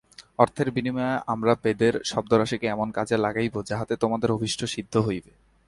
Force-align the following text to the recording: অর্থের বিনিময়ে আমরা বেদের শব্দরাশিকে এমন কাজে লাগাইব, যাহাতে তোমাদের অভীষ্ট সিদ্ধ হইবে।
অর্থের 0.39 0.67
বিনিময়ে 0.71 1.23
আমরা 1.27 1.53
বেদের 1.63 1.93
শব্দরাশিকে 2.05 2.65
এমন 2.67 2.87
কাজে 2.91 3.15
লাগাইব, 3.17 3.55
যাহাতে 3.65 3.93
তোমাদের 3.95 4.29
অভীষ্ট 4.31 4.61
সিদ্ধ 4.65 4.93
হইবে। 4.97 5.31